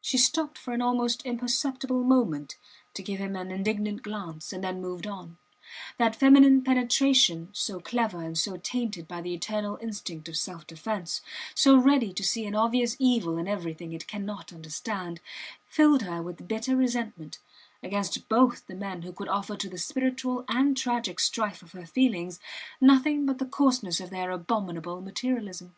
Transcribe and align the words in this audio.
She 0.00 0.16
stopped 0.16 0.56
for 0.58 0.72
an 0.74 0.80
almost 0.80 1.26
imperceptible 1.26 2.04
moment 2.04 2.56
to 2.94 3.02
give 3.02 3.18
him 3.18 3.34
an 3.34 3.50
indignant 3.50 4.00
glance, 4.04 4.52
and 4.52 4.62
then 4.62 4.80
moved 4.80 5.08
on. 5.08 5.38
That 5.98 6.14
feminine 6.14 6.62
penetration 6.62 7.48
so 7.52 7.80
clever 7.80 8.22
and 8.22 8.38
so 8.38 8.58
tainted 8.58 9.08
by 9.08 9.20
the 9.22 9.34
eternal 9.34 9.76
instinct 9.82 10.28
of 10.28 10.36
self 10.36 10.68
defence, 10.68 11.20
so 11.52 11.76
ready 11.76 12.12
to 12.12 12.22
see 12.22 12.46
an 12.46 12.54
obvious 12.54 12.94
evil 13.00 13.38
in 13.38 13.48
everything 13.48 13.92
it 13.92 14.06
cannot 14.06 14.52
understand 14.52 15.18
filled 15.66 16.02
her 16.02 16.22
with 16.22 16.46
bitter 16.46 16.76
resentment 16.76 17.40
against 17.82 18.28
both 18.28 18.64
the 18.68 18.76
men 18.76 19.02
who 19.02 19.12
could 19.12 19.26
offer 19.26 19.56
to 19.56 19.68
the 19.68 19.78
spiritual 19.78 20.44
and 20.46 20.76
tragic 20.76 21.18
strife 21.18 21.60
of 21.60 21.72
her 21.72 21.86
feelings 21.86 22.38
nothing 22.80 23.26
but 23.26 23.38
the 23.40 23.44
coarseness 23.46 23.98
of 23.98 24.10
their 24.10 24.30
abominable 24.30 25.00
materialism. 25.00 25.74